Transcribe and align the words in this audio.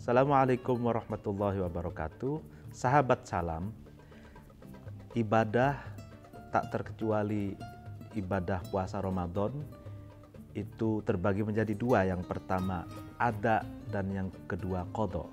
Assalamualaikum 0.00 0.80
warahmatullahi 0.80 1.60
wabarakatuh. 1.60 2.40
Sahabat 2.72 3.28
salam, 3.28 3.68
ibadah 5.12 5.76
tak 6.48 6.72
terkecuali 6.72 7.52
ibadah 8.16 8.64
puasa 8.72 8.96
Ramadan 9.04 9.52
itu 10.56 11.04
terbagi 11.04 11.44
menjadi 11.44 11.76
dua. 11.76 12.08
Yang 12.08 12.32
pertama 12.32 12.88
ada 13.20 13.60
dan 13.92 14.08
yang 14.08 14.32
kedua 14.48 14.88
kodo. 14.88 15.28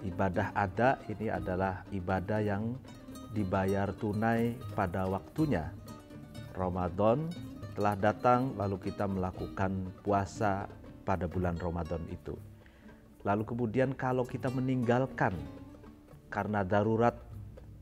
Ibadah 0.00 0.56
ada 0.56 0.96
ini 1.12 1.28
adalah 1.28 1.84
ibadah 1.92 2.40
yang 2.40 2.80
dibayar 3.36 3.92
tunai 3.92 4.56
pada 4.72 5.04
waktunya. 5.04 5.68
Ramadan 6.56 7.28
telah 7.76 7.92
datang 7.92 8.56
lalu 8.56 8.88
kita 8.88 9.04
melakukan 9.04 9.92
puasa 10.00 10.64
pada 11.04 11.28
bulan 11.28 11.60
Ramadan 11.60 12.00
itu. 12.08 12.55
Lalu 13.26 13.42
kemudian 13.42 13.90
kalau 13.98 14.22
kita 14.22 14.46
meninggalkan 14.54 15.34
karena 16.30 16.62
darurat 16.62 17.18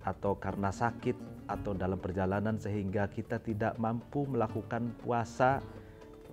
atau 0.01 0.41
karena 0.41 0.73
sakit 0.73 1.17
atau 1.45 1.77
dalam 1.77 2.01
perjalanan 2.01 2.57
sehingga 2.57 3.05
kita 3.13 3.37
tidak 3.45 3.77
mampu 3.77 4.25
melakukan 4.25 4.89
puasa 5.05 5.61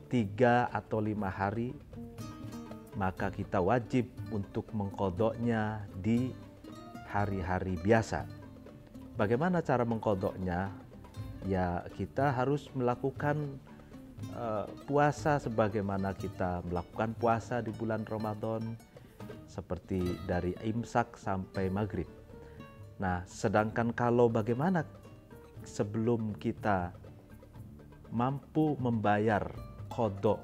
tiga 0.08 0.72
atau 0.72 1.04
lima 1.04 1.28
hari 1.28 1.76
maka 2.96 3.32
kita 3.32 3.60
wajib 3.60 4.08
untuk 4.32 4.68
mengkodoknya 4.76 5.88
di 6.00 6.32
hari-hari 7.08 7.80
biasa. 7.80 8.28
Bagaimana 9.16 9.60
cara 9.64 9.84
mengkodoknya? 9.84 10.72
ya 11.50 11.82
kita 11.98 12.30
harus 12.30 12.70
melakukan 12.78 13.58
uh, 14.38 14.70
puasa 14.86 15.42
sebagaimana 15.42 16.14
kita 16.14 16.62
melakukan 16.70 17.18
puasa 17.18 17.66
di 17.66 17.74
bulan 17.74 18.06
Ramadan 18.06 18.62
seperti 19.52 20.16
dari 20.24 20.56
imsak 20.64 21.20
sampai 21.20 21.68
maghrib. 21.68 22.08
Nah, 23.04 23.28
sedangkan 23.28 23.92
kalau 23.92 24.32
bagaimana 24.32 24.88
sebelum 25.68 26.40
kita 26.40 26.96
mampu 28.16 28.80
membayar 28.80 29.44
kodok 29.92 30.40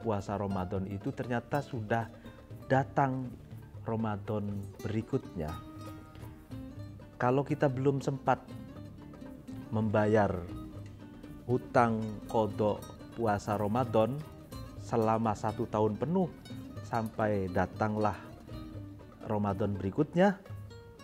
puasa 0.00 0.40
Ramadan 0.40 0.88
itu 0.88 1.12
ternyata 1.12 1.60
sudah 1.60 2.08
datang 2.70 3.28
Ramadan 3.84 4.64
berikutnya. 4.80 5.52
Kalau 7.18 7.42
kita 7.42 7.66
belum 7.66 7.98
sempat 8.00 8.40
membayar 9.74 10.30
hutang 11.50 11.98
kodok 12.30 12.78
puasa 13.18 13.58
Ramadan 13.58 14.14
selama 14.78 15.34
satu 15.34 15.66
tahun 15.66 15.98
penuh 15.98 16.30
sampai 16.86 17.50
datanglah 17.50 18.27
Ramadan 19.28 19.76
berikutnya, 19.76 20.40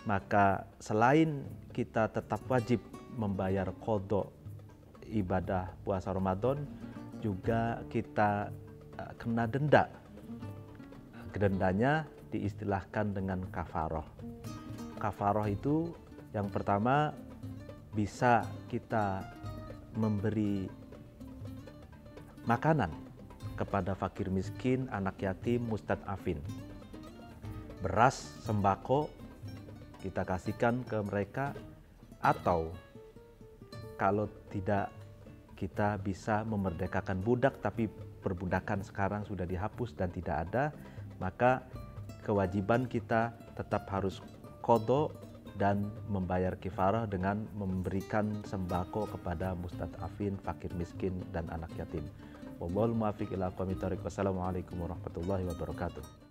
maka 0.09 0.65
selain 0.81 1.45
kita 1.71 2.09
tetap 2.09 2.41
wajib 2.49 2.81
membayar 3.15 3.69
kodok 3.79 4.33
ibadah 5.07 5.69
puasa 5.85 6.09
Ramadan, 6.11 6.65
juga 7.21 7.79
kita 7.93 8.49
eh, 8.97 9.13
kena 9.21 9.45
denda. 9.45 9.85
Dendanya 11.35 12.07
diistilahkan 12.31 13.15
dengan 13.15 13.43
kafaroh. 13.51 14.07
Kafaroh 14.97 15.45
itu 15.45 15.91
yang 16.31 16.47
pertama 16.47 17.11
bisa 17.95 18.43
kita 18.67 19.23
memberi 19.95 20.67
makanan 22.43 22.91
kepada 23.55 23.95
fakir 23.95 24.27
miskin, 24.27 24.91
anak 24.91 25.15
yatim, 25.23 25.63
mustadafin. 25.63 26.39
Beras, 27.85 28.17
sembako 28.41 29.13
kita 30.01 30.25
kasihkan 30.25 30.81
ke 30.89 31.05
mereka 31.05 31.53
atau 32.17 32.73
kalau 33.93 34.25
tidak 34.49 34.89
kita 35.53 36.01
bisa 36.01 36.41
memerdekakan 36.49 37.21
budak 37.21 37.61
tapi 37.61 37.85
perbudakan 38.25 38.81
sekarang 38.81 39.21
sudah 39.29 39.45
dihapus 39.45 39.93
dan 39.93 40.09
tidak 40.09 40.49
ada 40.49 40.73
maka 41.21 41.61
kewajiban 42.25 42.89
kita 42.89 43.37
tetap 43.53 43.85
harus 43.93 44.17
kodok 44.65 45.13
dan 45.61 45.85
membayar 46.09 46.57
kifarah 46.57 47.05
dengan 47.05 47.45
memberikan 47.53 48.41
sembako 48.49 49.13
kepada 49.13 49.53
mustadafin, 49.53 50.41
fakir 50.41 50.73
miskin 50.73 51.21
dan 51.29 51.45
anak 51.53 51.69
yatim. 51.77 52.01
Wassalamualaikum 52.57 54.73
warahmatullahi 54.73 55.45
wabarakatuh. 55.53 56.24